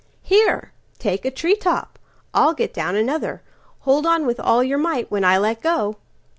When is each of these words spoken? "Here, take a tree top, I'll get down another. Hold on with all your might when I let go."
"Here, 0.23 0.71
take 0.97 1.25
a 1.25 1.29
tree 1.29 1.55
top, 1.55 1.99
I'll 2.33 2.53
get 2.55 2.73
down 2.73 2.95
another. 2.95 3.43
Hold 3.81 4.07
on 4.07 4.25
with 4.25 4.39
all 4.39 4.63
your 4.63 4.79
might 4.79 5.11
when 5.11 5.23
I 5.23 5.37
let 5.37 5.61
go." 5.61 5.97